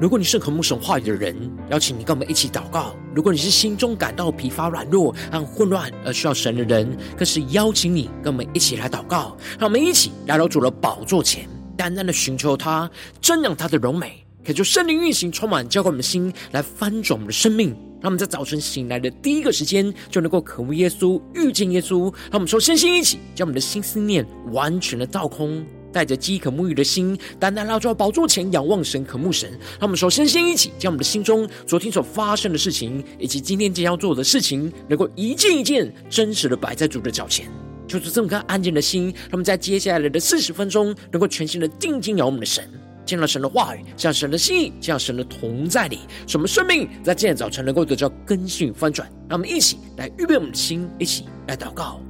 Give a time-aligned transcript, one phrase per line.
[0.00, 1.36] 如果你是渴慕神话语的人，
[1.68, 9.36] 邀请你跟我们一起祷告；如果你是心中感到疲乏、软弱和混乱而需要神的人，更是邀请你跟我们一起来祷告。
[9.58, 12.90] 让我们一起来到主的宝座前，单单的寻求他，
[13.20, 17.76] 瞻仰他的荣美，可就圣灵运行，充满浇灌我们的心，来翻转我们的生命。
[18.00, 22.04] 让我们在早晨醒来的第一个时间，就能够渴慕耶稣、遇见耶稣。
[22.30, 25.62] 让我们说，身心一起，将我们的心思念完全的倒空。
[25.92, 29.50] 带着饥渴沐浴的心，单单来到宝座前仰望神、渴慕神。
[29.50, 37.48] 让我们首先先一起将我们的心中昨天所发生的事情，以及今天将要做的事情，能够一件一件真实的摆在主的脚前，
[37.86, 39.06] 就是这么颗安静的心。
[39.06, 42.68] 让我们在接下来的四十分钟，能够全心的定睛仰望我们的神，
[43.04, 49.10] 见到神的话语，像神的心意，像神的同在里，使我们生命在今天早晨能够得到更新与翻转。
[49.28, 52.00] 让我们一起来预备我们的心，一起来祷告。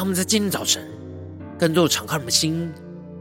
[0.00, 0.82] 让我们在今天早晨，
[1.58, 2.72] 更多的敞开我们的心，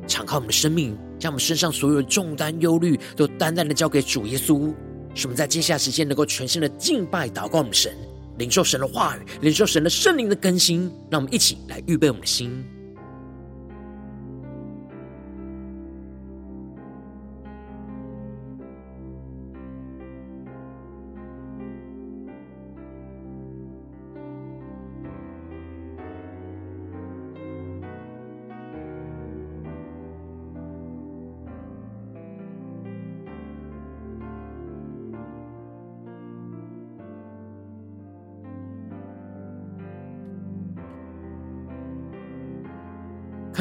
[0.08, 4.74] 敞开我们的生命，将我们身上所有的重担、忧虑，都单单的交给主耶稣，
[5.14, 7.94] 使我们在接下来时间能够全新的敬拜、祷告我们神，
[8.38, 10.90] 领受神的话语，领受神的圣灵的更新。
[11.12, 12.64] 让我们一起来预备我们的心。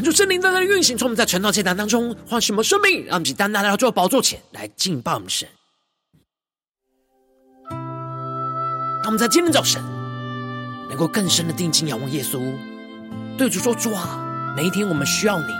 [0.09, 5.47] 恳求圣灵在这里运行，从我们在晨祷祭坛当中唤醒我们生命，让我们单单来到主宝座前来敬拜我们神。
[7.69, 9.83] 让我们在今天早晨
[10.89, 12.41] 能够更深的定睛仰望耶稣，
[13.37, 14.25] 对主说：“主啊，
[14.57, 15.53] 每一天我们需要你，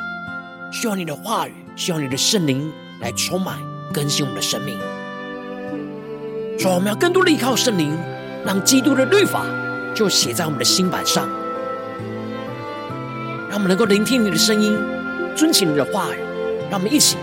[0.73, 3.59] 需要你的话语，需要你的圣灵来充满
[3.93, 4.79] 更新我们的生命。
[6.59, 7.95] 主啊，我们要更多的依靠圣灵，
[8.47, 9.45] 让基督的律法
[9.95, 11.29] 就写在我们的心版上。”
[13.59, 14.79] 我们能够聆听你的声音，
[15.35, 16.19] 遵行你的话语。
[16.71, 17.17] 让我们一起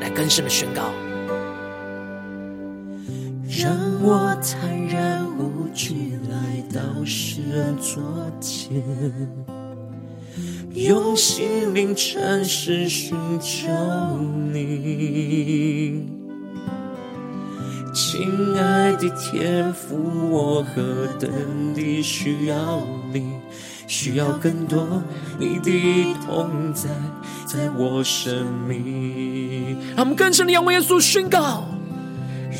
[0.00, 0.84] 来更深的宣告。
[3.60, 3.70] 让
[4.00, 8.02] 我坦然无惧来到世人桌
[8.40, 8.82] 前，
[10.72, 13.68] 用心灵诚实寻求
[14.54, 16.06] 你，
[17.92, 21.30] 亲爱的天父，我何等
[21.74, 22.80] 地需要
[23.12, 23.34] 你。
[23.92, 25.02] 需要更多
[25.38, 26.88] 你的同在，
[27.44, 29.76] 在我生命。
[29.94, 31.68] 让我们更深的仰望耶稣宣告，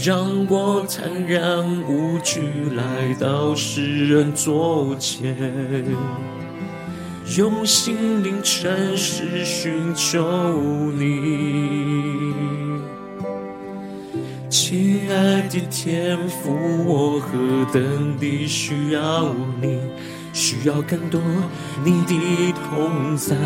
[0.05, 2.43] 让我坦然无惧
[2.77, 5.35] 来到世人桌前，
[7.39, 10.21] 用心灵诚实寻求
[10.93, 12.35] 你。
[14.51, 16.55] 亲爱的天父，
[16.85, 19.79] 我何等地需要你。
[20.33, 21.21] 需要更多
[21.85, 23.37] 你的同在，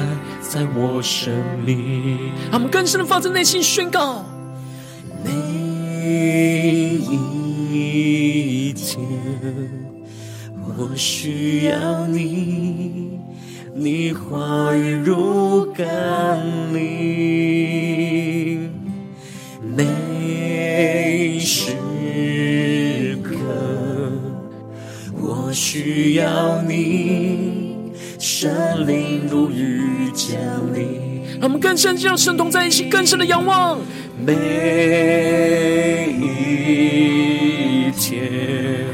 [0.40, 1.32] 在我生
[1.64, 2.30] 命。
[2.50, 4.24] 让我们更深的发自内心宣告：
[5.24, 5.30] 每
[7.72, 9.00] 一天，
[10.78, 13.18] 我需要你，
[13.74, 15.84] 你话语如甘
[31.46, 33.78] 我们更深让神同在一起，更深的仰望。
[34.18, 34.32] 每
[36.18, 38.84] 一天，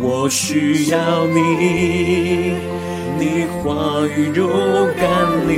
[0.00, 2.56] 我需要你，
[3.18, 4.48] 你话语如
[4.98, 5.56] 甘霖。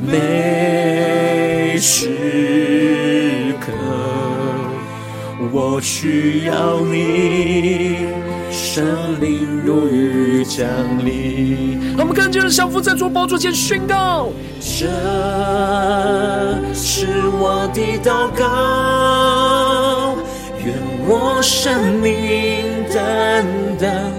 [0.00, 3.70] 每时刻。
[5.52, 8.06] 我需要你，
[8.74, 10.66] 圣灵如雨降
[11.04, 11.78] 临。
[11.94, 14.86] 让我们更加的降服在主宝座前宣告：这
[16.72, 17.06] 是
[17.38, 20.16] 我的祷告，
[20.64, 20.74] 愿
[21.06, 23.44] 我生命单
[23.78, 24.10] 单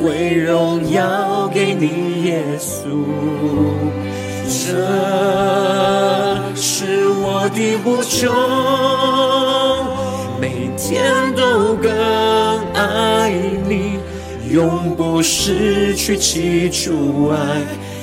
[0.00, 3.04] 归荣耀给你，耶稣。
[4.48, 4.80] 这
[6.56, 8.32] 是我的呼求，
[10.40, 11.92] 每天都更
[12.72, 13.30] 爱
[13.68, 13.89] 你，
[14.50, 17.36] 永不失去起初爱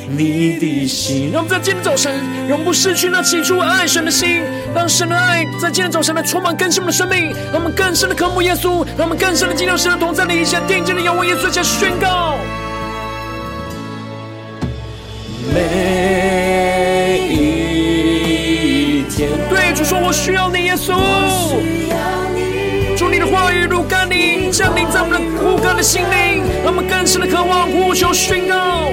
[0.09, 1.29] 你的心。
[1.33, 2.13] 让我们在今天早晨
[2.47, 4.41] 永不失去那起初爱神的心，
[4.73, 12.38] 让神的爱在今天早晨来充满更新我们的生命，让我们更深的渴慕耶稣，让我们更深的进入神的同在里，一下定睛的仰望耶稣，一下宣告。
[15.53, 20.94] 每一天，对主说：“我需要你，耶稣。
[23.88, 28.92] 主你，降临在我们的枯干的心灵，让我们更深的渴望呼求宣告。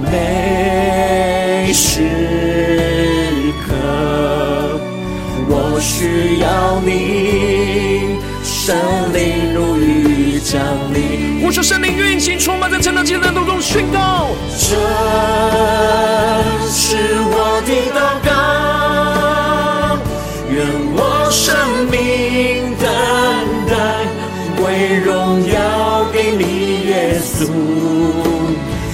[0.00, 2.02] 每时
[3.66, 3.74] 刻，
[5.48, 8.74] 我需要你，圣
[9.12, 10.60] 灵如雨降
[10.92, 11.42] 临。
[11.42, 14.28] 呼求圣灵运行，充满在晨祷祭坛当中宣告。
[14.58, 14.76] 这
[16.70, 16.96] 是
[17.30, 18.32] 我的祷告，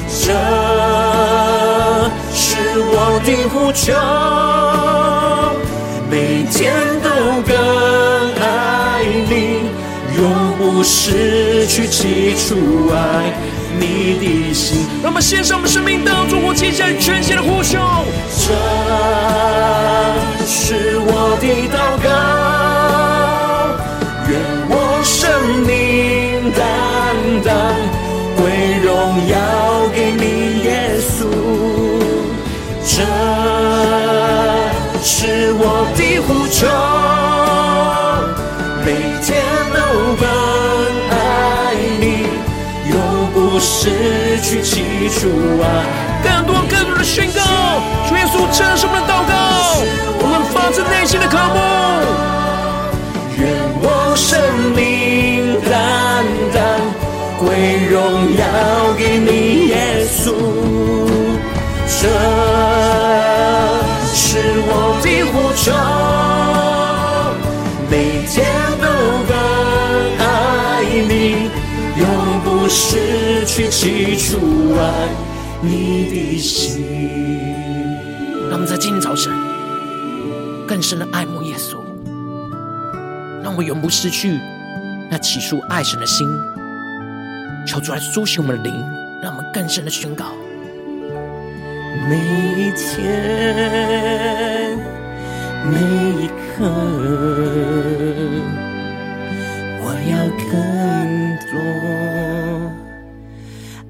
[0.09, 0.33] 这
[2.33, 2.39] 是
[2.79, 3.93] 我的呼求，
[6.11, 6.59] 每天
[7.03, 7.09] 都
[7.43, 7.51] 更
[8.41, 8.45] 爱
[9.29, 9.33] 你，
[10.17, 10.21] 永
[10.59, 12.97] 不失去起初爱
[13.79, 13.83] 你
[14.19, 14.87] 的心。
[15.03, 17.79] 那么献上我们生命当中，我接下来全心的呼求。
[18.37, 18.53] 这
[20.47, 22.09] 是我的祷告，
[33.01, 33.07] 这
[35.03, 35.65] 是我
[35.97, 36.67] 的呼求，
[38.85, 38.89] 每
[39.25, 39.29] 天
[39.73, 39.79] 都
[40.21, 40.25] 更
[41.09, 41.15] 爱
[41.99, 42.05] 你，
[42.91, 42.95] 永
[43.33, 44.69] 不失去起
[45.09, 45.19] 初
[45.63, 45.65] 爱。
[46.23, 47.41] 更多更多的宣告，
[48.07, 49.33] 主耶稣，这是我们的祷告，
[50.21, 51.59] 我们发自内心的渴慕。
[53.39, 53.49] 愿
[53.81, 54.29] 我生
[54.77, 55.73] 命单
[56.53, 56.61] 单
[57.39, 57.49] 归
[57.89, 57.97] 荣
[58.37, 58.43] 耀
[58.99, 60.60] 给你，耶稣。
[62.03, 62.09] 这
[64.07, 65.71] 是我的呼求，
[67.91, 68.33] 每天
[68.81, 68.87] 都
[69.29, 69.37] 更
[70.17, 70.25] 爱
[71.07, 71.51] 你，
[72.01, 72.05] 永
[72.43, 74.39] 不失去起初
[74.79, 74.81] 爱
[75.61, 76.81] 你的心。
[78.49, 79.31] 让我们在今天早晨
[80.67, 81.77] 更深的爱慕耶稣，
[83.43, 84.41] 让我们永不失去
[85.11, 86.27] 那起初爱神的心。
[87.67, 88.73] 求主来苏醒我们的灵，
[89.23, 90.25] 让我们更深的宣告。
[92.09, 92.17] 每
[92.57, 93.03] 一天，
[95.71, 95.75] 每
[96.23, 96.65] 一刻，
[99.83, 100.13] 我要
[100.51, 100.53] 更
[101.51, 101.53] 多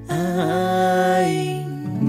[0.07, 0.13] 爱
[2.01, 2.05] 你。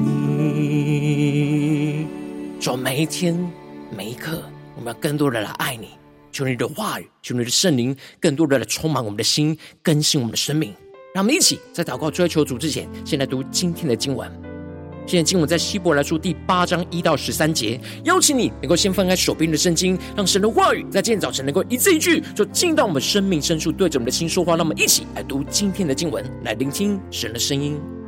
[2.59, 3.39] 主，每一天，
[3.97, 4.43] 每一刻，
[4.77, 5.91] 我们要更多的来爱你。
[6.31, 10.75] 求你的话语，求你的圣灵，更多的来充满我们的心，更新我们的生命。
[11.15, 14.52] 让我们一起在祷告追求主之前，先来读今天的经文。
[15.07, 24.53] 现在经文在希伯来书第八章一到十三节，邀请你能够先翻开手边的圣经，让神的话语在今天早晨能够一字一句，就进到我们生命深处，对着我们的心说话。
[24.57, 28.02] 让我们一起来读今天的经文，来聆听神的声音。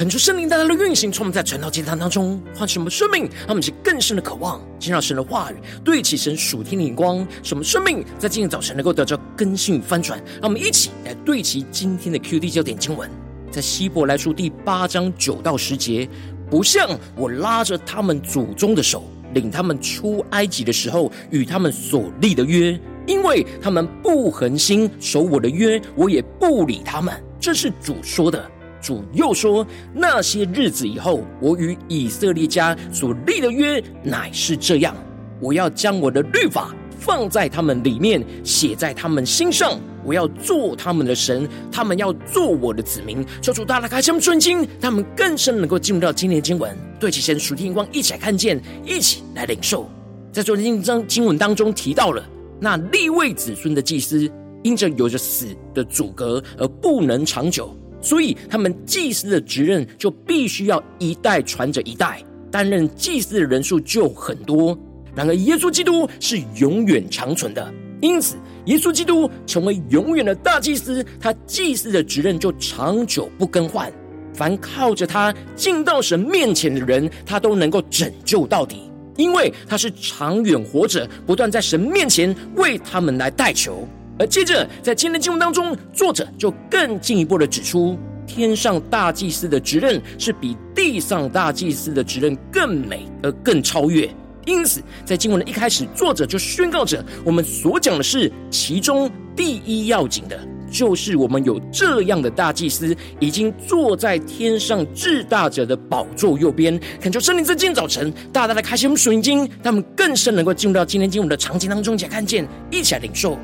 [0.00, 10.18] 恳求圣灵带来的运行，充满在传道祭坛当中，唤醒我们生命，让我们是更深的渴望，见到神的话语，对齐神属天的眼光，使我们生命在今天早晨能够得到更新与翻转。
[10.40, 13.10] 让我们一起来对齐今天的 QD 焦点经文，
[13.50, 16.08] 在希伯来书第八章九到十节，
[16.48, 19.04] 不像我拉着他们祖宗的手，
[19.34, 27.14] 领他们出埃及的时候，与他们所立的约，因为他们不恒心守我的约，我也不理他们。
[27.38, 28.50] 这是主说的。
[28.80, 34.96] 主又说：“那些日子以后，我与以色列家所立的约乃是这样：
[35.40, 39.78] 我要将我的律法放在他们里面，写在他们心上。
[40.02, 49.88] 我要做他们的神，他们要做我的子民。”求主大大开他们顺经，他们更深能够进入到今天的经文，对其神属天光一起来看见，一起来领受。
[50.32, 52.24] 在昨天经经文当中提到了
[52.58, 54.30] 那立位子孙的祭司，
[54.62, 57.76] 因着有着死的阻隔而不能长久。
[58.02, 64.78] 所以，他们祭司的职任就必须要一代传着一代，担任祭司的人数就很多。
[65.14, 73.92] 然而，耶稣基督是永远长存的，因此，耶稣基督成为永远的大祭司，他祭司的职任就长久不更换。
[74.32, 83.86] 凡靠着他进到神面前的人，他都能够拯救到底，因为他是长远活着，不断在神面前为他们来代求。
[84.20, 94.06] 而接着，在今天的经文当中，作者就更进一步的指出，天上大祭司的职任是比地上大祭司的职任更美而更超越。
[94.44, 100.38] 因此，在经文的一开始，作者就宣告着：我们所讲的是其中第一要紧的，
[100.70, 106.78] 就是我们有这样的大祭司，已经坐在天上至大者的宝座右边。
[107.00, 113.38] 恳求圣灵在今天早晨大大的开启我们属灵经，他们更深能够进入到今天经文的场景当中，且看见，一起来领受。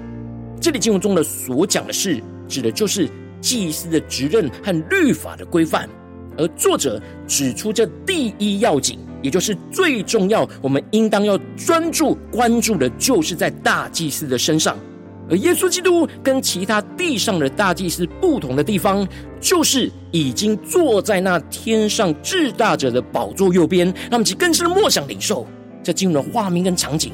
[0.67, 3.09] 这里经文中的所讲的事，指的就是
[3.41, 5.89] 祭司的职任和律法的规范。
[6.37, 14.77] 而作者指出，这第一要紧，也就是最重要，我们应当要专注关注的，就是在大祭司的身上。
[15.31, 19.07] 而耶稣基督跟其他地上的大祭司不同的地方，
[19.41, 23.87] 就是已经坐在那天上至大者的宝座右边。
[24.11, 25.47] 让我们更深的默想领受
[25.85, 27.13] 这进入的画面跟场景：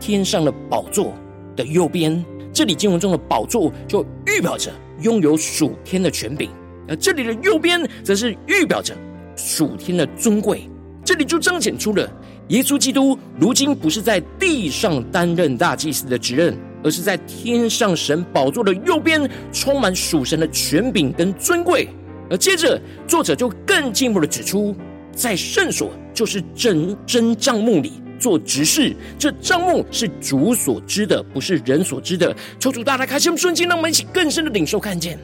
[0.00, 1.12] 天上的宝座
[1.54, 2.24] 的右边。
[2.54, 4.70] 这里经文中的宝座就预表着
[5.00, 6.48] 拥有属天的权柄，
[6.88, 8.94] 而这里的右边则是预表着
[9.34, 10.70] 属天的尊贵。
[11.04, 12.08] 这里就彰显出了
[12.48, 21.88] 耶稣基督如今不是在地上担任大祭司的职任，而是在天上神宝座的右边，充满属神的权柄跟尊贵。
[22.30, 24.74] 而接着作者就更进一步的指出，
[25.12, 27.94] 在圣所就是真真帐幕里。
[28.18, 32.34] 做执事，这帐目是主所知的，不是人所知的。
[32.58, 35.18] 求主大大开心，瞬间让我们一起更深的领受看见。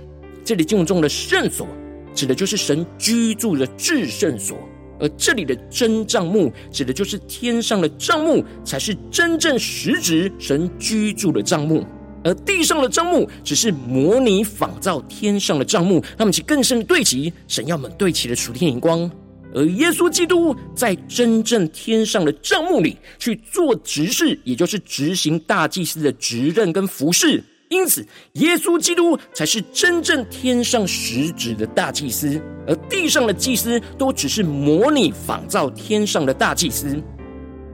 [0.44, 1.66] 这里经文中的圣所，
[2.14, 4.56] 指的就是神居住的至圣所；
[4.98, 11.84] 而这里的真帐幕，指的就是天上的帐幕，才是真正实质神居住的帐幕。
[12.22, 15.94] 而地上的帐幕，只是模拟仿造天上的帐幕。
[16.18, 19.10] 让我们一起更深的对齐神要我们对齐的属天眼光。
[19.54, 27.42] 而耶稣基督在真正天上的帐幕里去做执事，也就是执行大祭司的职任跟服事。
[27.68, 37.00] 因此，耶稣基督才是真正天上实质的大祭司，而地上的祭司都只是模拟仿造天上的大祭司。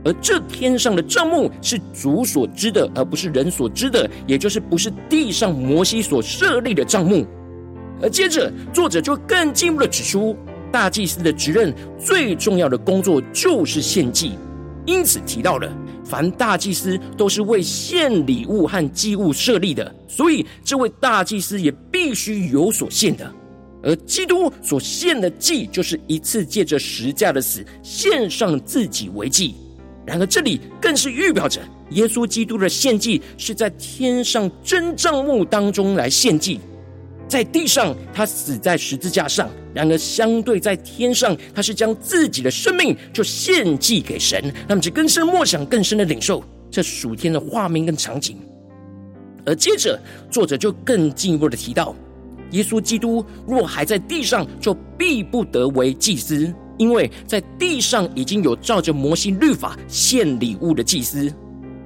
[0.05, 7.27] 而这天上的帐幕是主所知的，而不是人所知的，也就是不是地上摩西所设立的帐幕。
[8.03, 10.37] 而接着，作者就更进一步的指出。
[10.77, 14.33] 大祭司的职任最重要的工作就是献祭，
[14.85, 23.33] 因此提到了凡大祭司都是为献礼物和祭物设立的，所以这位大祭司也必须有所献的。
[23.83, 29.55] 而基督所献的祭，就是一次借着十架的死献上自己为祭。
[30.05, 36.61] 然而这里更是预表着耶稣基督的献祭是在天上真帐幕当中来献祭。
[37.29, 44.53] 在地上，他死在十字架上；然而，相对在天上，他是将自己的生命就献祭给神。
[44.69, 48.39] 那么，就更深默想，更深的领受这属天的画面跟场景。
[49.45, 51.97] 而接着，作者就更进一步的提到，
[52.53, 61.33] 耶稣基督若还在地上，就必不得为祭司，因为在地上已经有照着摩西律法献礼物的祭司。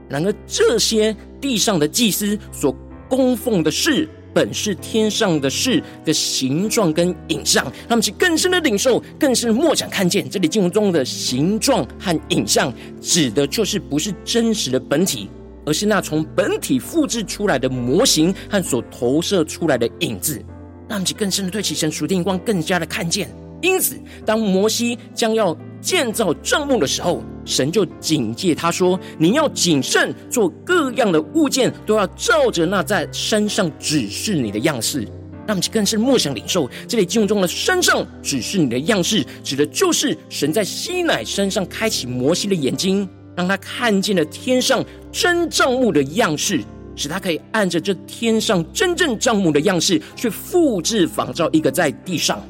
[0.06, 2.76] 然而，这些地上的祭司所
[3.08, 4.06] 供奉的事。
[4.32, 10.28] 本是天上的事的形状跟影像，让我们去更深的领受，更深的默想看见。
[10.28, 15.28] 这里经文中的形状和影像，指的就是不是真实的本体，
[15.64, 20.42] 而是那从本体复制出来的模型和所投射出来的影子。
[20.88, 23.30] 让我们去更深的对其神属天光，更加的看见
[23.62, 35.06] 因此，当摩西将要建造帐幕的时候，神就警戒他说：“你要谨慎，做各样的物件，都要照着那在山上指示你的样式。”
[35.48, 46.62] 那么，更是默想领受这里经文中的“山上指示你的样式”，指的就是神在西乃山上开启摩西的眼睛，让他看见了天上真帐幕的样式，
[46.94, 52.40] 使他可以按着这天上真正帐幕的样式去复制仿造一个在地上。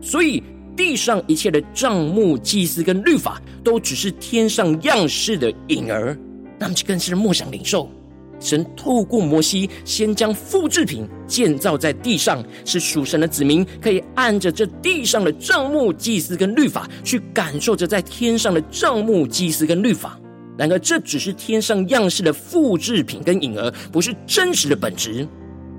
[0.00, 0.40] 所以。
[0.76, 6.16] 地上一切的帐目、祭司跟律法，都只是天上样式的影儿。
[6.58, 7.88] 那么，就更是默想领受，
[8.40, 20.18] 神透过摩西，先将复制品建造在地上，使属神的子民可以按着这地上的帐目、祭司跟律法，去感受着在天上的帐目、祭司跟律法。
[20.56, 25.26] 然而，这只是天上样式的复制品跟影儿，不是真实的本质。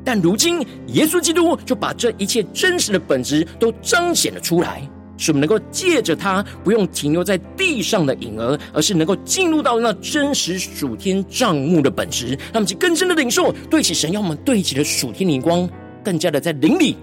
[0.06, 4.88] 但如今，耶稣基督就把这一切真实的本质都彰显了出来，
[5.18, 12.38] 使我们能够借着他，不用停留在地上的影儿，而是能够进入到那真实属天帐幕的本质。
[12.54, 15.68] 让我们更深的领受，对起神要我们对起的属天灵光，
[16.04, 16.96] 更加的在灵里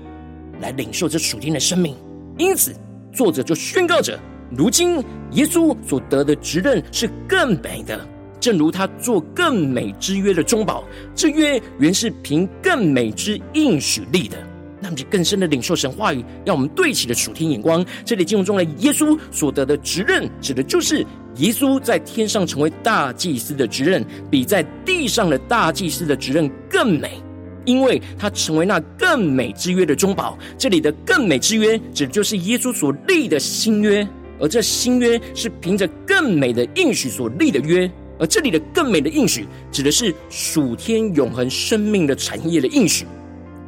[0.61, 1.97] 来领受这属天的生命。
[2.39, 2.73] 因此，
[3.13, 4.17] 作者就宣告着：
[4.51, 8.09] 如今耶稣所得的职任是更美的。
[8.43, 10.83] 正如他做更美之约的中保，
[11.15, 14.37] 这约原是凭更美之应许立的。
[14.81, 17.87] 那么更深的领受神话语，让我们对齐的属天眼光。
[18.05, 27.23] 这里经文中的耶稣所得的职任，指的就是耶稣在天上成为大祭司的职任，比在地上的大祭司的职任更美，
[27.65, 30.37] 因为他成为那更美之约的中保。
[30.59, 34.05] 这里的更美之约，指的就是耶稣所立的新约，
[34.41, 37.89] 而这新约是凭着更美的应许所立的约。
[38.19, 43.07] 而这里的更美的应许，指的是属天永恒生命的产业的应许。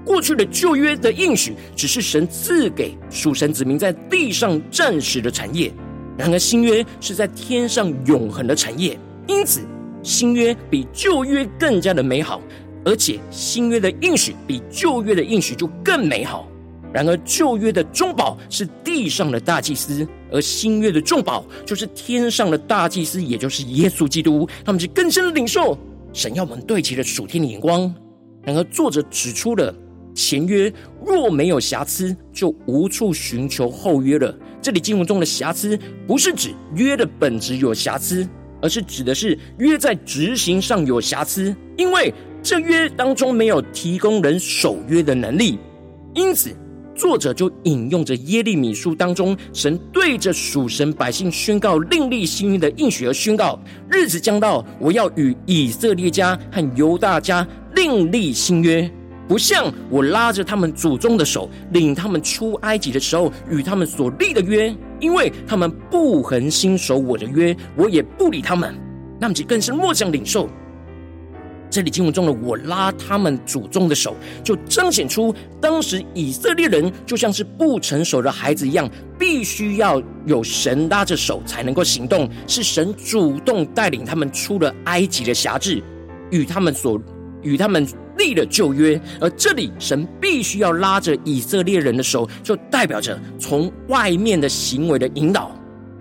[0.05, 5.71] 过去的旧约的应许，只是神赐给属神子民在地上暂时的产业；
[6.19, 8.99] 然而新约是在天上永恒的产业。
[9.27, 9.63] 因此，
[10.03, 12.41] 新约比旧约更加的美好，
[12.85, 16.47] 而且新约的应许比旧约的应许就更美好。
[16.95, 24.49] 然而，旧约的中保是地上的大祭司，而新约的中保就是天上的大祭司，也就是耶稣基督。
[24.65, 25.77] 他们是更深的领受
[26.13, 27.93] 神要我们对齐的属天的眼光。
[28.45, 29.75] 然而，作者指出了
[30.15, 30.73] 前约
[31.05, 34.33] 若没有瑕疵，就无处寻求后约了。
[34.63, 35.77] 这里经文中的瑕疵，
[36.07, 38.25] 不是指约的本质有瑕疵，
[38.63, 45.59] 而是指的是约在执行上有瑕疵，因为这约当中没有提供人守约的能力，
[46.15, 46.55] 因此。
[46.95, 53.59] 作者就引用着耶利米书当中神对着属神百姓宣告另立新约的应许而宣告：
[53.91, 58.89] 日子将到，我要与以色列家和犹大家另立新约，
[59.27, 68.75] 不像我拉着他们祖宗的手领他们出埃及的时候与他们所立的约，因为他们不恒心守我的约，我也不理他们。
[69.21, 70.49] 那么，就更是默想领受。
[71.75, 85.83] 这里经文中的“我拉他们祖宗的手”，就彰显出当时以色列人就像是不成熟的孩子一样，必须要有神拉着手才能够行动，是神主动带领他们出了埃及的辖制，
[86.31, 86.97] 与他们所
[87.43, 87.85] 与他们
[88.19, 89.01] 立了旧约。
[89.21, 95.51] 而这里神必须要拉着以色列人的手，就代表着从外面的行为的引导。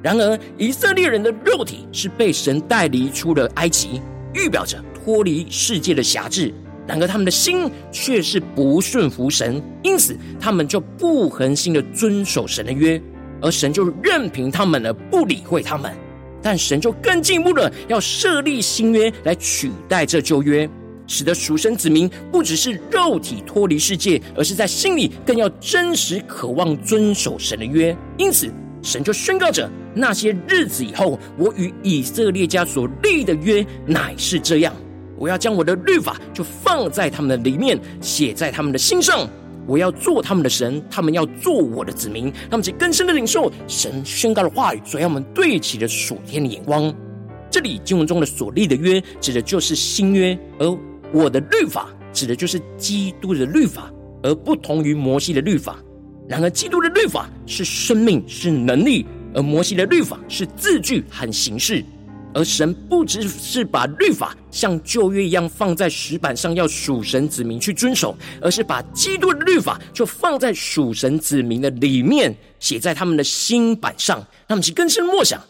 [0.03, 3.99] 然而，以色列人的肉体是被神带离出了埃及，
[4.35, 4.77] 预表着。
[5.03, 6.53] 脱离世界的辖制，
[6.87, 13.01] 然而他们的心却是不顺服神，因此他们就不恒心的遵守神的约，
[13.41, 15.91] 而神就任凭他们而，不理会他们。
[16.41, 20.69] 但神就更进一步的要设立新约来取代这旧约，
[21.05, 27.95] 使得属神子民不只是肉体脱离世界，而是在心里更要真实渴望遵守神的约。
[28.17, 28.49] 因此，
[28.81, 34.73] 神就宣告着：那些日子以后，我与以色列家所立的约乃是这样。
[35.23, 39.25] 我要将我的律法就放在他们的里面，写在他们的心上。
[39.65, 42.29] 我要做他们的神，他们要做我的子民。
[42.51, 46.93] 他们就更深的领受神宣告的话语，所以让我们对齐了属天的眼光。
[47.49, 50.77] 这里经文中的所立的约，指的就是新约；而
[51.13, 53.89] 我的律法，指的就是基督的律法，
[54.23, 55.77] 而不同于摩西的律法。
[56.27, 61.81] 然而，基督的律法是生命，是能力；而摩西的律法是字句和形式。
[62.33, 74.25] 而神不只是把律法像旧约一样放在石板上，要属神子民去遵守，而是把基督的律法就放在属神子民的里面，写在他们的心板上。
[74.47, 75.41] 他们其更深默想，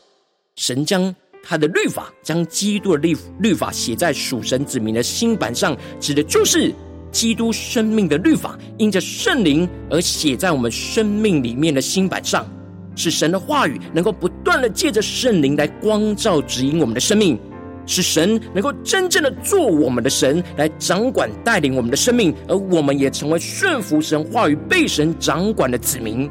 [0.55, 6.73] 神将他的律法，将基督的律律法写在属神子民的心板上，指的就是
[7.11, 12.47] 基督生命的律法，因着圣灵而写在我们生命里面的心板上，
[12.95, 17.37] 使神的话语能够不断的借着圣灵来光照指引我们的生命，
[17.85, 26.29] 使神能够真正的做我们的神，来掌管带领我们的生命，而我们也成为顺服神话语、被神掌管的子民，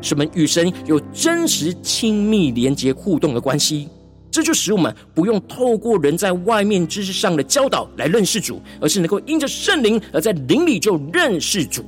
[0.00, 3.88] 使我们与神有真实、亲密、连结、互动的关系。
[4.30, 11.84] 这就使我们不用透过人在外面知识上的教导来认识主，而是能够因着圣灵而在灵里就认识主。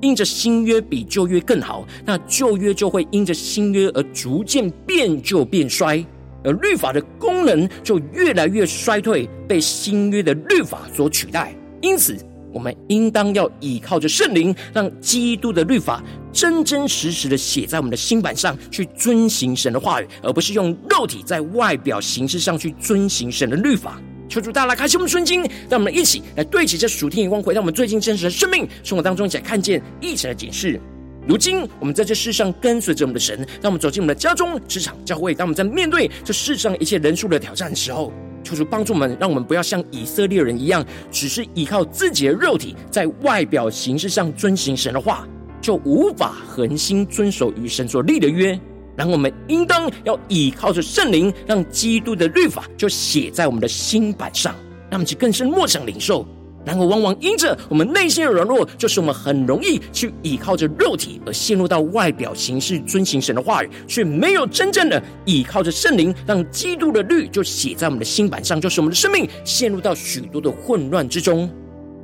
[0.00, 6.04] 因着新约比旧约更好，那旧约就会因着新约而逐渐变旧变衰，
[6.44, 11.54] 而律法的功能就越来越衰退，被新约的律法所取代。
[11.80, 12.16] 因此，
[12.52, 24.00] 我们应当要倚靠着圣灵，让基督的律法真真实实的写在我们的心版上，去遵行神的话语，而不是用肉体在外表形式上去遵行神的律法。
[24.28, 30.78] 求主大家来开启我们的心，让我们一起来对齐这属天眼光，回到我们最近真实的生命生活当中，一起来看见一起来解释。
[31.26, 38.12] 如今我们在这世上跟随着我们的神，当我们走进我们的家中、职场、教会，当我们在面对这世上一切人数的挑战的时候。
[38.44, 45.28] 求主帮助我们，让我们不要像以色列人一样，只是依靠自己的肉体，在外表形式上遵行神的话，
[45.60, 48.58] 就无法恒心遵守与神所立的约。
[48.98, 54.52] 然后我们应当要依靠着圣灵，让基督的律法就写在我们的心版上，
[54.90, 56.26] 让我们去更深默想领受。
[56.66, 71.48] 然后，往往因着我们内心的软弱，就是我们很容易去依靠着肉体，而陷入到外表形式遵行神的话语，却没有真正的依靠着圣灵，让基督的律就写在我们的心版上，就是我们的生命陷入到许多的混乱之中。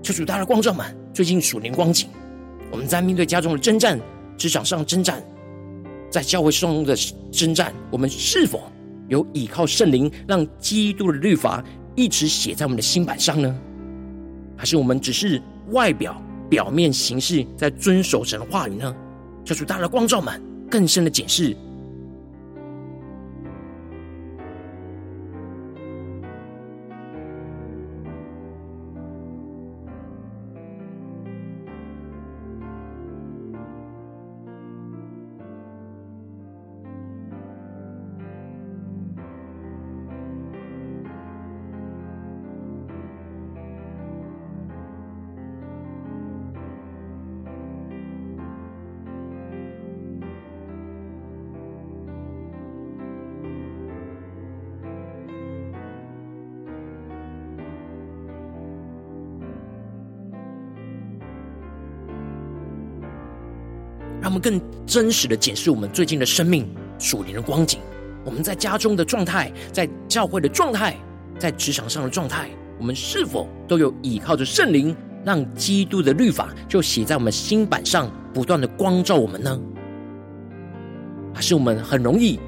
[0.00, 2.09] 求主大的光照们，最近属灵光景，
[2.70, 4.00] 我们在面对家中的征战、
[4.38, 5.22] 职场上征战、
[6.14, 6.94] 在教会中的
[7.33, 8.70] 征战，我们是否
[9.09, 11.61] 有依靠圣灵，让基督的律法
[11.96, 13.53] 一直写在我们的心版上呢？
[14.57, 18.94] 还是我们只是外表、表面形式在遵守神的话语呢？
[19.44, 21.57] 求主大的光照们更深的解释。
[64.24, 66.66] 让我们更真实的检视我们最近的生命
[66.98, 67.78] 属灵的光景，
[68.24, 70.96] 我们在家中的状态，在教会的状态，
[71.38, 79.60] 在职场上的状态，我们是否都有依靠着圣灵，让基督的律法就写在我们心版上，不断的光照我们呢？
[81.34, 82.40] 还是我们很容易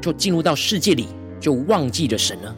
[0.00, 2.56] 就进入到世界里，就忘记了神呢？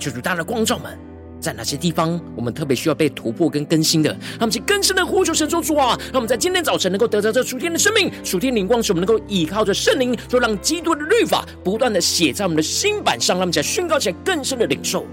[0.00, 0.98] 求主大的光照们。
[1.40, 4.10] 在哪些地方，我们特别需要被突破跟更新的？
[4.10, 5.98] 让我们去更深的呼求神说主啊！
[6.12, 15.06] 让我们在今天早晨能够得到这属天的生命、属天灵光，使我们能够依靠着圣灵，就让基督的律法不断的写在我们的心版上，让我们在宣告起来更深的领受。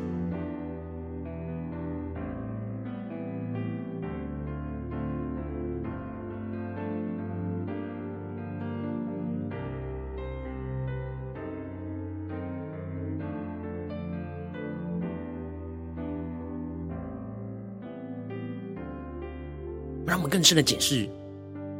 [20.36, 21.10] 更深的解释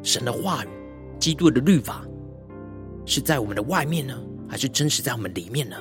[0.02, 0.70] 神的话语、
[1.20, 2.06] 基督的律法
[3.06, 5.76] 是在我们的外面呢，还是真实在我们里面呢？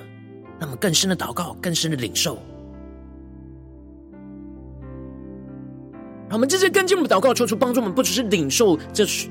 [0.58, 2.36] 那么更深的祷告，更深的领受。
[6.32, 9.28] 我们这些更进一步的祷告，求主帮助我们，不只是领受这是。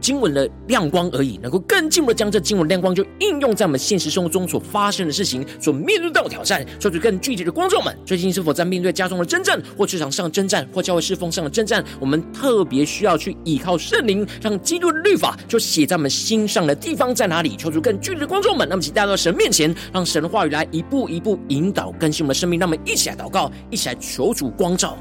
[0.00, 11.84] 经文的亮光而已，能够更进一步的将这经文亮光就应用在我们现实生活中所发生的事情，所面对到的挑战，说出更具体的观众们，最近是否在面对家中的征战，或职场上的征战，或教会侍奉上的征战？
[12.00, 17.56] 我们特别需要去依靠圣灵，让基督的律法就写在我们心上的地方在哪里？
[17.56, 22.58] 求出更具体的观众们，那么请带到神面前，让神的话语来一步一步引导更新我们的生命。
[22.58, 24.96] 让我们一起来祷告，一起来求主光照。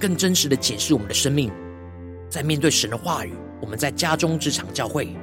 [0.00, 1.52] 更真实的解释我们的生命，
[2.30, 5.14] 在面对神的话语，我们在家中、职场、教会，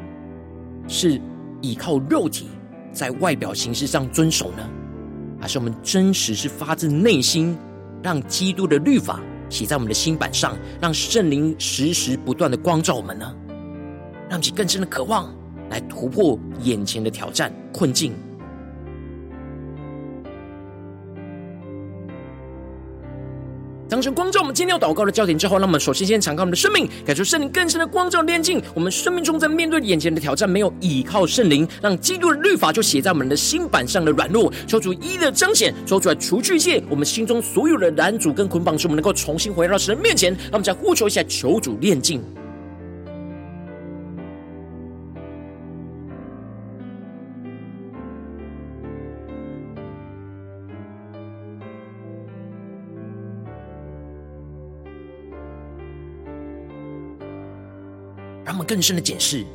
[0.88, 1.20] 是
[1.62, 2.48] 依靠肉体
[2.94, 4.70] 在外表形式上遵守呢，
[5.42, 7.58] 还是我们真实是发自内心，
[8.04, 13.36] 让基督的律法写在我们的心板上，让圣灵时时不断的光照我们呢？
[14.30, 15.34] 让其更深的渴望
[15.72, 18.14] 来突破眼前的挑战困境。
[23.90, 28.62] 当成光照我们今天要祷告的焦点之后，那么首先先敞开我们的生命，感受圣灵更深的光照炼净。
[28.74, 40.36] 我们生命中在面对眼前的挑战，没有依靠圣灵，让基督的律法就写在我们的心板上的软弱，求主一一的彰显，求主来除去一切我们心中所有的拦阻跟捆绑，使我们能够重新回到神的面前。
[40.52, 42.22] 那我们再呼求一下，求主炼净。
[58.68, 59.46] 更深的检视，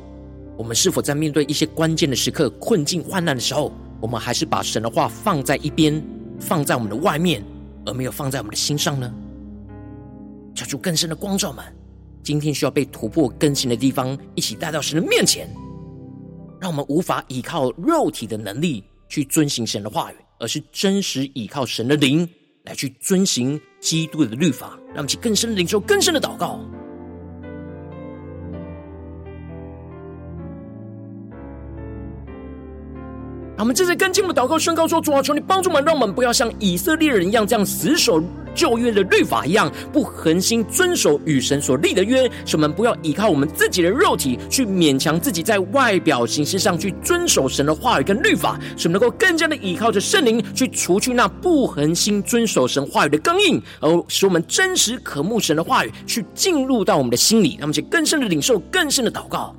[0.57, 3.71] 我们是否在面对一些关键的时刻、困境、患难的时候，
[4.01, 6.03] 我们还是把神的话放在一边，
[6.39, 7.43] 放在我们的外面，
[7.85, 9.13] 而没有放在我们的心上呢？
[10.55, 11.63] 求出更深的光照们，
[12.23, 15.47] 今天需要被突破更新的地方，一起带到神的面前，
[16.59, 22.27] 让我们无法依靠肉体的能力去遵行神的话语，而是真实依靠神的灵
[22.65, 26.59] 来去遵行基督的律法，让我们去更深的领受、更深的祷告。
[33.57, 38.21] 我们正在跟进我们祷告宣告说：主啊，求你帮助我们，让我们不要像以色列人一样，这样死守
[38.53, 41.61] 旧约的律法一样，不恒心遵守与神。
[41.61, 42.29] 所立的约。
[42.45, 47.65] 使我们不要依靠我们自己的肉体去勉强自己，在外表形式上去遵守神。
[47.65, 52.85] 的话语跟律法，使我们能够更加的依靠着圣灵去除去那不恒心遵守神。
[52.85, 55.55] 话语的刚硬，而使我们真实渴慕神。
[55.55, 59.55] 的话语，去进入到我们的心里，让我们去更深的领受，更深的祷告。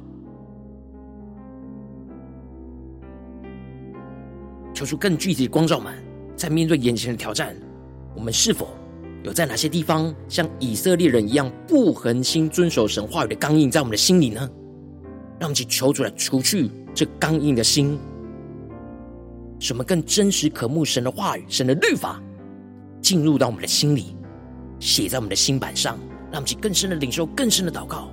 [4.84, 5.94] 求出更具体的光照们，
[6.36, 7.56] 在面对眼前的挑战，
[8.14, 8.68] 我们是否
[9.22, 14.40] 有在哪些地方像以色列人一样不恒心遵守神话语的刚硬，在我们的心里呢？
[15.40, 17.98] 让我们去求主来除去这刚硬的心，
[19.58, 22.22] 什么更真实渴慕神的话语、神的律法，
[23.00, 24.14] 进入到我们的心里，
[24.78, 25.98] 写在我们的心板上，
[26.30, 28.10] 让我们去更深的领受、更深的祷告。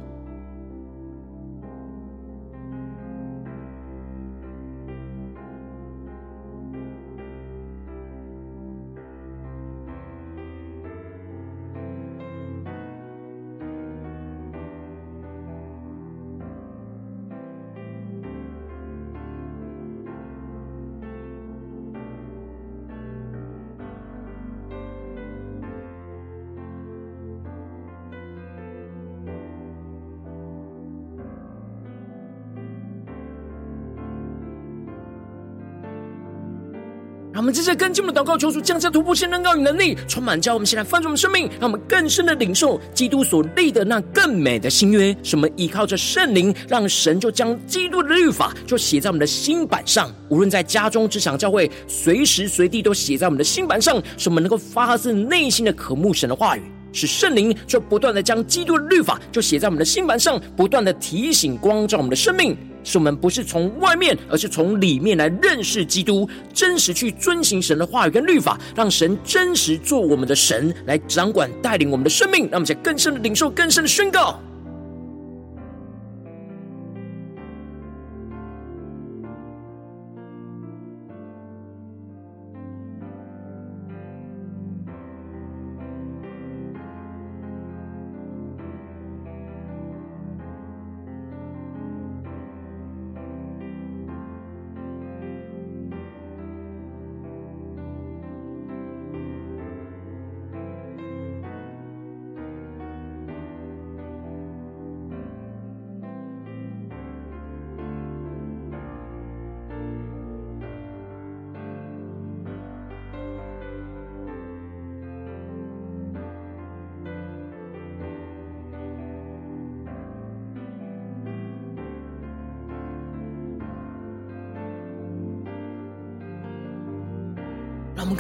[37.52, 45.14] 们接着跟进我们的祷告，求主降下突破性能高与能力，充满教我们现在翻转我们生命，让我们更深的领受基督所立的那更美的新约。
[45.22, 56.62] 什么依靠着圣灵，让神就将基督的律法就写在我们的心板上，无论在家中、职场、教会，随时随地都写在我们的心板上，什么能够发自内心的渴慕神的话语。
[56.93, 74.39] 是圣灵就不断的将基督的律法就写在我们的心板上，不断的提醒光照我们的生命，使我们不是从外面，而是从里面来认识基督，真实去遵行神的话语跟律法，让神真实做我们的神，来掌管带领我们的生命，让我们在更深的领受、更深的宣告。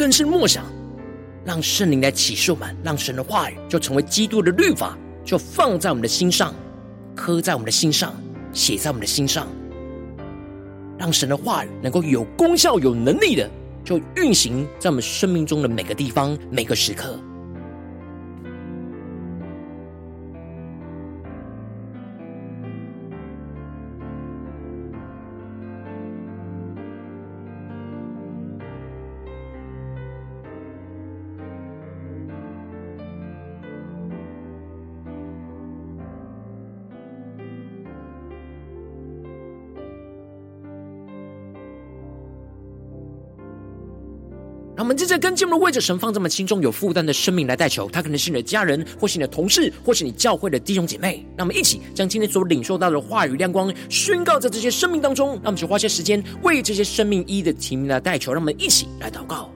[0.01, 0.65] 更是默想，
[1.45, 6.55] 让圣灵来启示我们，让神的话语就成为基督的律法，就放在我们的心上，
[7.15, 8.11] 刻在我们的心上，
[8.51, 9.45] 写在我们的心上，
[10.97, 13.47] 让神的话语能够有功效、有能力的，
[13.85, 17.19] 就运行在我们生命中的每个地方、每个时刻。
[44.81, 51.23] 让我们正在跟进我们为着神放这么轻重有负担的生命来代求，他可能是你的家人，或是你的同事，或是你教会的弟兄姐妹。
[51.37, 55.33] 让我们一起将今天所领受到的话语亮光宣告在这些生命当中。
[55.33, 58.33] 让我们去花些时间为这些生命一一的提名来代求。
[58.33, 59.51] 让我们一起来祷告。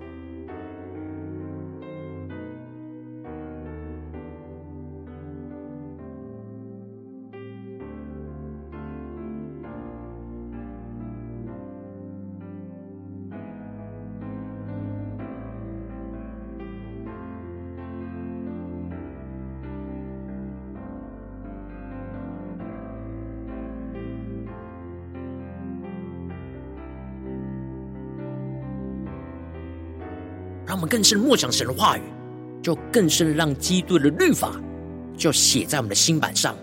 [30.88, 32.02] 更深默想神的话语，
[32.62, 34.60] 就更深让基督的律法
[35.18, 36.56] 就写在我们的心版上，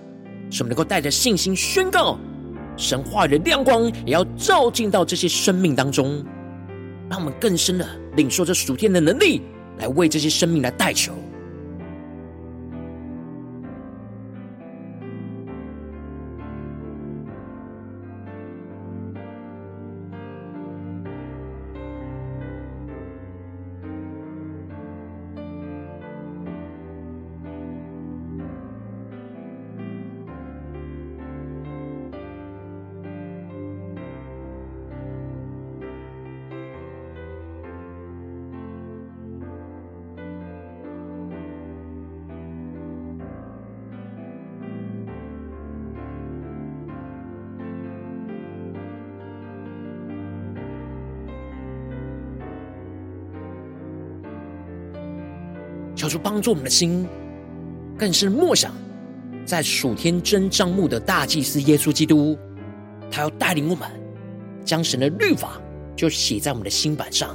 [0.51, 2.19] 使我们能够带着信心宣告
[2.77, 6.25] 神话语的亮光，也要照进到这些生命当中，
[7.09, 9.43] 让我们更深的领受这属天的能力，
[9.79, 11.13] 来为这些生命来代求。
[56.23, 57.07] 帮助我们的心，
[57.99, 58.73] 更是默想，
[59.45, 62.39] 在属天真帐幕的大祭司耶稣基督，
[63.11, 63.89] 他要带领我们，
[64.65, 65.61] 将神的律法
[65.97, 67.35] 就写在我们的心版上，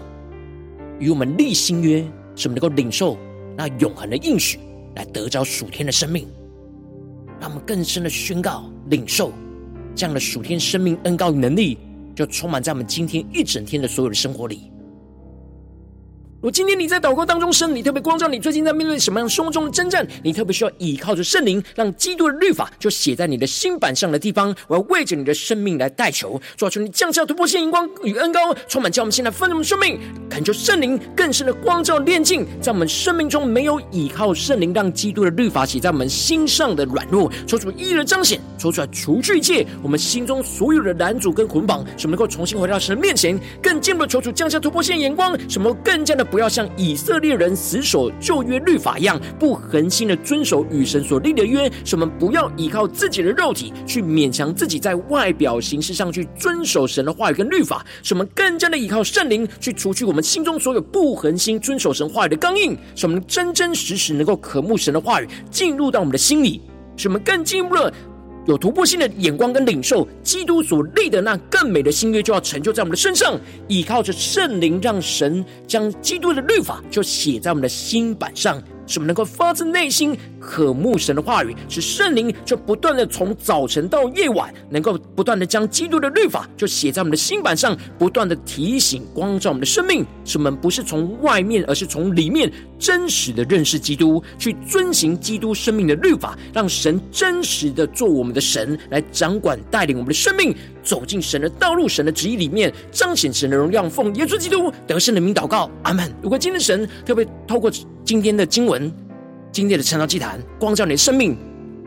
[0.99, 2.01] 与我们立新约，
[2.35, 3.17] 使我们能够领受
[3.57, 4.59] 那永恒的应许，
[4.95, 6.27] 来得着属天的生命。
[7.39, 9.31] 让我们更深的宣告、领受
[9.93, 11.77] 这样的属天生命恩膏与能力，
[12.15, 14.71] 就充满在我们今天一整天的所有的生活里。
[16.47, 20.07] 如果今天你在祷告当中，圣灵特别光照你，最近在面对什么样生活中的征战？
[20.23, 24.55] 你特别需要依靠着圣灵，让基督的律法就写在你的心版上的地方。
[24.69, 46.25] 我要为着你的生命来代求，主啊，求你降下突破性眼光与恩膏，充满叫我们现在丰盛的生命，恳求圣灵更深的光照炼净，在我们生命中没有依靠圣灵，让基督的律法写在我们心上的软弱，求主一一的彰显，求出来除去一切我们心中所有的拦阻跟捆绑，使我们能够重新回到神的面前，更进一步的求主降下突破性眼光，使我们更加的。
[46.27, 51.67] 不不要像以色列人死守旧约律法一样，不恒心的遵守与神所立的约。
[51.83, 57.83] 使我们不要依靠自己的肉体去勉强自己，在外表形式上去遵守神的话语跟律法。
[58.03, 62.77] 使我们更加的依靠圣灵，去除去我们心中所有不恒心遵守神话语的刚硬。
[62.93, 66.61] 使我们真真实实能够渴慕神的话语，进入到我们的心里。
[66.95, 67.91] 使我们更进一步了。
[68.47, 73.39] 有突破性的眼光跟领受，基督所立的那更美的新约就要成就在我们的身上。
[73.67, 78.61] 依靠着圣灵，让神将基督的律法就写在我们的心板上。
[78.87, 90.05] 使我们能够发自内心渴慕神的话语，使圣灵就不断的从早晨到夜晚，能够不断的将基督的律法就写在我们的心版上，不断的提醒光照我们的生命。
[90.23, 100.55] 使我们不是从外面，而是从里面真实的认识基督，去遵行基督生命的律法，让神真实的做我们的神，来掌管带领我们的生命，
[100.87, 103.89] 走进神的道路、神的旨意里面，彰显神的荣耀。
[103.89, 106.09] 奉耶稣基督得胜的名祷告，阿门。
[106.21, 107.69] 如果今天神特别透过
[108.05, 108.89] 今天的经文，
[109.51, 111.37] 今天的晨祷祭坛，光照你的生命，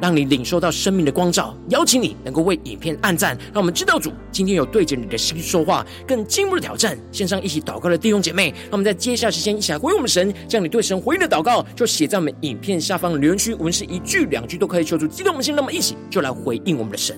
[0.03, 1.57] 让你领受到生命的光照。
[1.71, 6.99] 邀请你能够为影片按赞，让我们知道主今天有对着你的心说话，更进一步的挑战。
[7.11, 13.55] 线上一起祷告的弟兄姐妹，让我们在接下来时间一起来回应我们神，将你对神回应的祷告就写在我们影片下方的留言区。
[13.55, 17.17] 我们是一句两句都可以求助激动我们心，那么一起就来回应我们的神。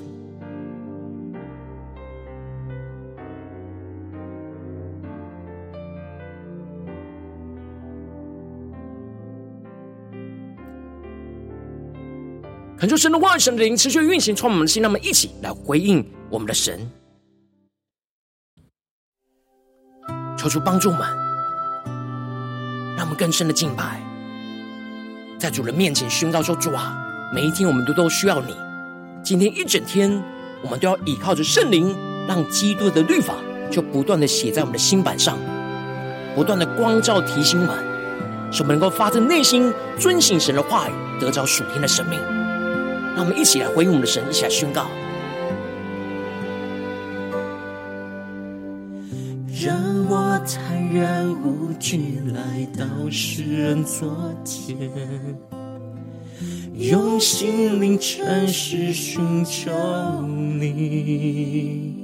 [12.82, 14.82] 恳求神的话语、神的灵持续运行，充满我们的心。
[14.82, 16.80] 让我们一起来回应我们的神，
[20.36, 21.06] 求主帮助我们，
[22.96, 24.02] 让我们更深的敬拜，
[25.38, 26.98] 在主人面前宣告说：“主啊，
[27.32, 28.56] 每一天我们都都需要你。
[29.22, 30.20] 今天一整天，
[30.64, 33.36] 我们都要依靠着圣灵，让基督的律法
[33.70, 35.38] 就不断的写在我们的心版上，
[36.34, 37.78] 不断的光照提醒我们，
[38.52, 42.18] 使我们能够发自内心遵行神的话语，得着属天的生命。”
[43.14, 44.86] 让我们一起来回应我们的神，一起来宣告。
[49.64, 49.76] 让
[50.08, 54.90] 我坦然无惧来到世人昨天，
[56.74, 59.70] 用心灵诚实寻求
[60.60, 62.01] 你。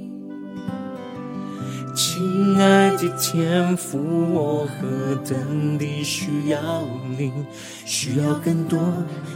[2.01, 3.99] 亲爱的天父，
[4.33, 6.87] 我何等地需要
[7.17, 7.29] 你，
[7.85, 8.79] 需要更多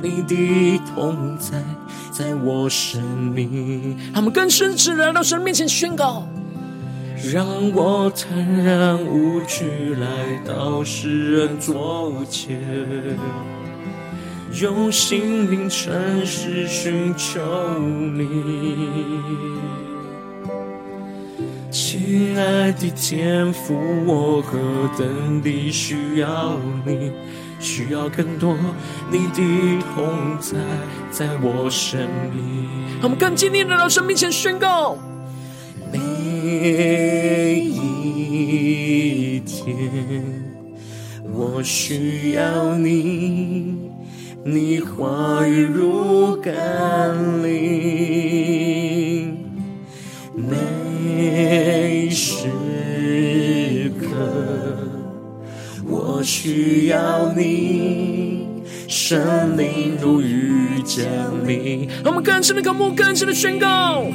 [0.02, 1.62] 你的同在，
[2.10, 3.98] 在我生命。
[4.14, 6.26] 他们更深挚来到神面前宣告，
[7.34, 12.58] 让我坦然无惧来到世人座前，
[14.62, 17.42] 用心灵诚实寻求
[17.78, 18.30] 你。
[21.96, 23.76] 亲爱的天父，
[24.08, 24.58] 我何
[24.98, 27.12] 等地需要你，
[27.60, 28.58] 需要更多
[29.12, 30.58] 你的同在，
[31.12, 32.00] 在我生
[32.34, 32.68] 命。
[33.04, 34.98] 我们更坚定的到神面前宣告，
[35.92, 40.24] 每一天
[41.32, 43.76] 我需要你，
[44.44, 46.52] 你话语如甘
[47.44, 49.38] 霖。
[50.36, 50.58] 每
[56.24, 58.48] 我需要你，
[58.88, 61.06] 神灵如雨降
[61.46, 61.90] 临。
[62.06, 64.06] 我们更深的渴慕，更深的宣告。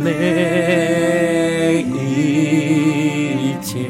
[0.00, 3.88] 每一天，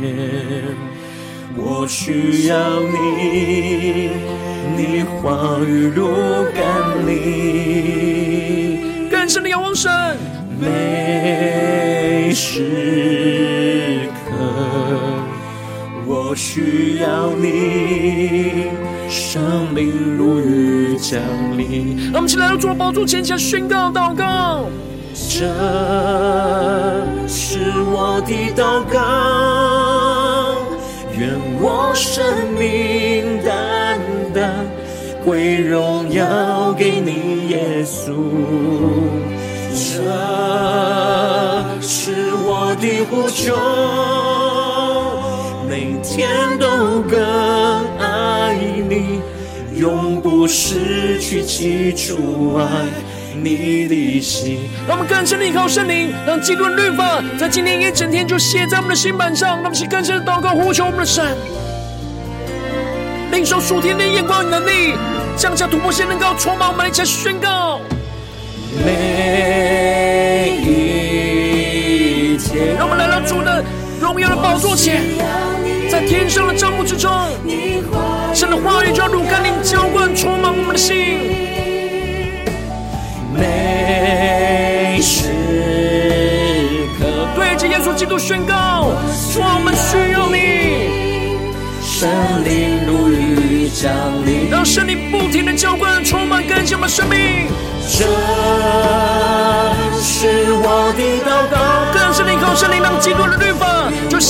[1.57, 4.11] 我需要你，
[4.77, 6.11] 你话语如
[6.55, 9.09] 甘霖。
[9.11, 9.91] 更深的仰望神。
[10.61, 13.52] 每时刻，
[16.33, 18.65] 我需要你，
[19.07, 21.21] 生命如雨降
[21.59, 22.11] 临。
[22.11, 24.65] 让我们一起来到主的宝座前，向宣告祷告。
[25.13, 25.45] 这
[27.29, 30.57] 是我的祷告，
[31.19, 32.25] 愿我生
[32.59, 34.01] 命单
[34.33, 34.67] 单
[35.27, 38.15] 归荣耀给你，耶稣。
[39.75, 40.01] 这
[41.83, 44.32] 是我的呼求，每
[46.03, 47.19] 天都更
[47.99, 48.55] 爱
[48.89, 49.21] 你，
[49.75, 52.65] 永不失去起初爱
[53.41, 54.69] 你的心。
[54.89, 59.51] 让我们更深的依靠圣灵，让基督的律法在今天一整天就写在我们的心板上。
[59.51, 61.37] 让我们去更深的祷告，呼求我们的神，
[63.31, 64.95] 领受属天的眼光与能力，
[65.37, 67.81] 降下突破性能够充满我们，一起宣告。
[68.85, 73.65] 每一天，让我们来到主的
[74.01, 75.01] 荣耀的宝座前，
[76.03, 77.09] 在天上的帐幕之中，
[78.35, 80.97] 神的话语就要如甘霖浇灌充满我们的心。
[83.33, 85.29] 每时
[86.99, 90.39] 刻，对着耶稣基督宣告：说我们需要你，
[91.81, 92.11] 神
[92.45, 93.93] 灵如雨降
[94.27, 97.17] 临，让神灵不停的浇灌充满更新我们生命。
[97.89, 98.05] 这
[100.01, 101.57] 是我的祷告，
[101.95, 103.52] 更是领受圣灵让基督的律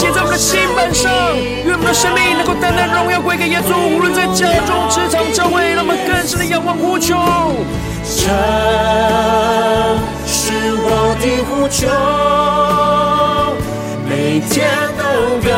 [0.03, 1.13] 写在我们的心板上，
[1.65, 3.79] 愿我们的生命能够单单荣耀归给耶稣。
[3.87, 7.15] 无论在家中、职场、教会，让我们更深的仰望呼求。
[8.03, 8.27] 这
[10.27, 11.87] 是我的呼求，
[14.11, 14.67] 每天
[14.99, 15.55] 都更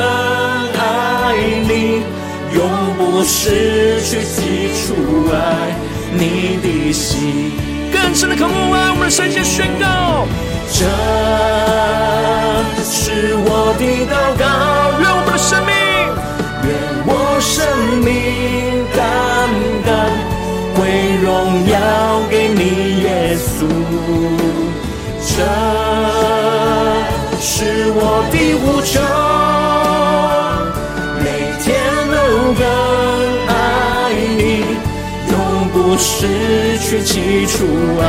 [0.77, 1.33] 爱
[1.65, 2.05] 你，
[2.53, 2.61] 永
[2.99, 5.73] 不失去起初爱
[6.13, 7.51] 你的心。
[7.91, 8.93] 更深的渴慕啊！
[8.93, 10.29] 我们的神先宣告，
[10.71, 10.85] 这
[13.15, 14.45] 是我的祷告，
[14.99, 15.73] 愿我们的生命，
[16.65, 16.69] 愿
[17.07, 17.11] 我
[17.41, 17.55] 生
[18.03, 18.11] 命
[18.93, 18.99] 单
[19.87, 19.89] 单
[20.81, 20.83] 为
[21.23, 21.25] 荣
[21.71, 21.73] 耀
[22.29, 22.63] 给你，
[23.05, 23.07] 耶
[23.39, 23.47] 稣。
[25.25, 25.33] 这
[27.41, 27.99] 是我
[28.33, 28.99] 的无求，
[36.07, 37.65] 失去基础
[37.99, 38.05] 啊，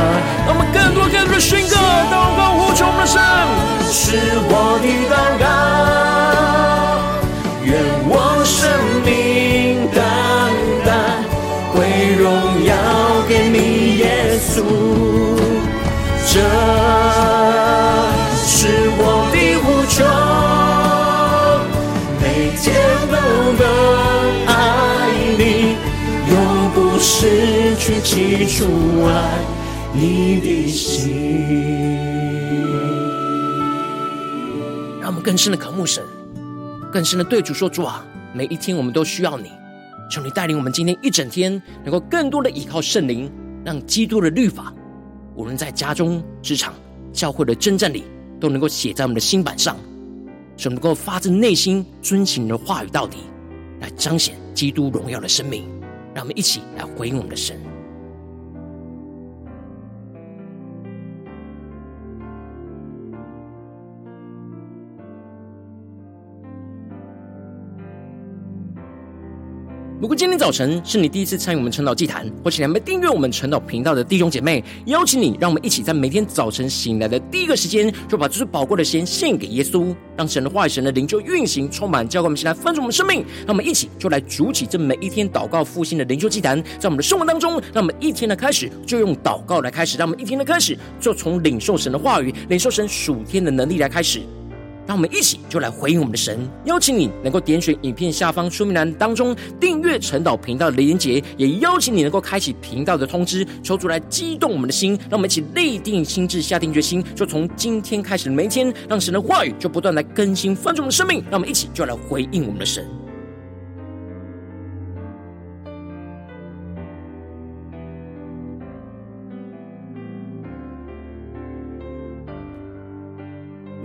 [0.46, 1.76] 让我们更多更多的宣告，
[2.12, 3.16] 祷告呼求我们的神，
[3.90, 4.04] 是
[4.48, 5.44] 我的祷告，
[7.64, 7.72] 愿
[8.06, 8.12] 我
[8.44, 8.60] 生
[9.02, 9.08] 命
[9.94, 9.98] 单
[10.84, 10.88] 单
[11.72, 11.76] 归
[12.16, 12.22] 荣
[12.66, 12.70] 耀
[13.26, 14.04] 给你，耶
[14.38, 14.52] 稣。
[16.28, 16.34] 这
[18.36, 18.68] 是
[18.98, 19.00] 我
[19.32, 20.04] 的呼求，
[22.20, 22.24] 每
[22.60, 22.64] 天
[23.10, 23.14] 都
[23.56, 23.64] 能
[24.46, 24.50] 爱
[25.38, 25.40] 你，
[26.30, 26.34] 永
[26.74, 27.16] 不失
[27.86, 28.64] 去起初
[29.04, 29.38] 爱。
[29.94, 31.14] 你的心，
[35.00, 36.02] 让我们更深的渴慕神，
[36.92, 39.52] 更深的对主说：主啊，每一天我们都需要你，
[40.10, 43.30] 求你带领我们今天一整天，能够更多的依靠圣灵，
[43.64, 44.74] 让基督的律法，
[45.36, 46.74] 无论在家中、职场、
[47.12, 48.02] 教会的征战里，
[48.40, 49.76] 都能够写在我们的心板上，
[50.56, 53.18] 使能够发自内心遵行你的话语到底，
[53.80, 55.64] 来彰显基督荣耀的生命。
[56.12, 57.56] 让我们一起来回应我们的神。
[69.98, 83.24] 如果今天早晨是你第一次参与我们晨祷祭坛，或是你还没订阅我们晨祷频道的弟兄姐妹，邀请你，让我们一起在每天早晨醒来的第一个时间，就把这最宝贵的时间献给耶稣，让神的话语、神的灵就运行充满，教灌我们，起来翻转我们生命。
[83.46, 94.20] 让我们一起就来主起这每一天祷告复兴的灵修祭坛，在我们的生活当中，让我们一天的开始就用祷告来开始，让我们一天的开始就从领受神的话语、领受神属天的能力来开始。
[94.86, 112.86] 让我们一起就来回应我们的神，邀请你能够点选影片下方说明栏当中订阅陈导频道的连结，也邀请你能够开启频道的通知，抽出来激动我们的心，让我们一起立定心智，下定决心，就从今天开始的每一天，让神的话语就不断来更新翻转我们的生命，让我们一起就来回应我们的神。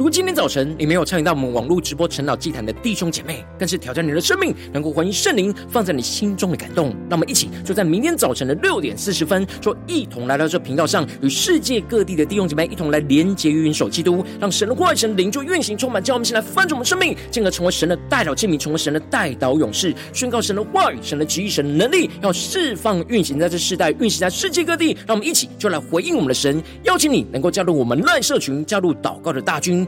[0.01, 6.87] 如果今天早晨你没有参与到我们网络直播晨祷祭坛的弟兄姐妹，更是挑战你的生命，能够回应圣灵放在你心中的感动。
[7.07, 24.97] 让我们一起就在明天早晨的六点四十分，就一同来到这频道上，与世界各地的弟兄姐妹一同来连结与元首基督，让神的话语、神的灵就运行充满，叫我们先来翻转我们生命，进而成为神的代祷器皿，成为神的代祷勇士，宣告神的话语、神的旨意、神的能力，要释放运行在这世代，运行在世界各地。
[25.05, 29.87] 让我们一起就来回应我们的神，邀请你能够加入我们乱社群，加入祷告的大军。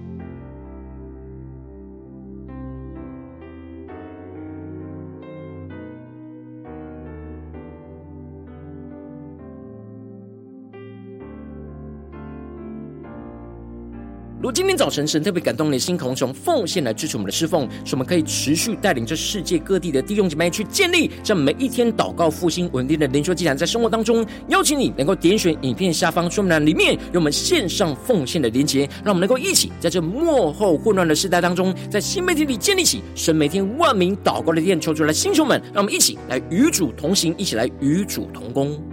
[14.41, 38.90] 如今天早晨神特别感动你的心，渴望奉献来支持我们的侍奉，使我们可以持续带领这世界各地的弟兄姐妹去建立这每一天祷告复兴稳定的灵修祭坛，在生活当中，邀请你能够点选影片下方说明栏里面有我们线上奉献的连结，让我们能够一起在这末后混乱的时代当中，在新媒体里建立起神每天万名祷告的殿，求主来星球们，让我们一起来与主同行，一起来与主同工。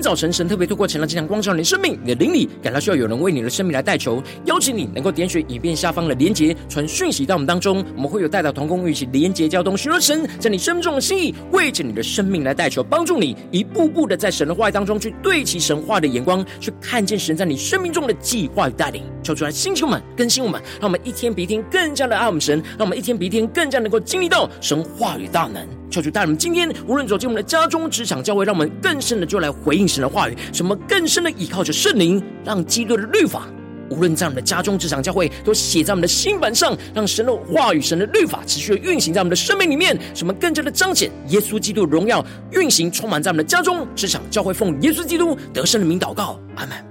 [0.00, 19.02] 早晨神特别透过晨祷祭坛光照你的生命，你的灵里感到需要有人为你的生命来代求，邀请你能够点选影片下方的连结，传讯息到我们当中，我们会有代祷同工一起连结交通，寻求神在你生命中的心意，为着你的生命来代求，帮助你一步步的在神的话语当中去对齐神话的眼光，去看见神在你生命中的计划与带领。
[19.22, 25.79] 求主来星球们更新我们，让我们一天比一天更加的爱我们神，让我们一天比一天更加能够经历到神话语大能。
[25.90, 33.48] 求主带我们今天无论走进我们的家中、职场、教会，让我们更深的就来回应神的话语，什么更深的依靠着圣灵，让基督的律法
[33.90, 46.89] 无论在我们的家中、职场、教会，都写在我们的心板上，让神的话语、神的律法持续的运行在我们的生命里面，什么更加的彰显耶稣基督的荣耀，运行充满在我们的家中、职场、教会，奉耶稣基督得胜的名祷告，阿门。